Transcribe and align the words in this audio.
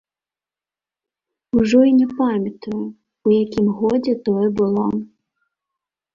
Ужо 1.63 1.81
і 1.89 1.91
не 1.99 2.07
памятаю, 2.21 2.81
у 3.29 3.35
якім 3.43 3.67
годзе 3.83 4.13
тое 4.27 4.47
было. 4.63 4.85